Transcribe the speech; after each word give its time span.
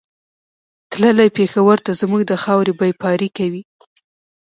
تللی 0.91 1.29
پېښور 1.37 1.77
ته 1.85 1.91
زموږ 2.01 2.21
د 2.27 2.31
خاورې 2.43 2.73
بېپاري 2.79 3.29
کوي 3.37 3.61